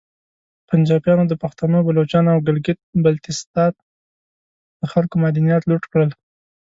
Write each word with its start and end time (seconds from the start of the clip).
پنجابیانو 0.69 1.23
د 1.29 1.33
پختنو، 1.43 1.85
بلوچانو 1.87 2.29
او 2.33 2.39
ګلګیت 2.47 2.79
بلتیستان 3.05 3.73
د 4.81 4.83
خلکو 4.93 5.15
معدنیات 5.23 5.63
لوټ 5.65 5.83
کړل 5.91 6.09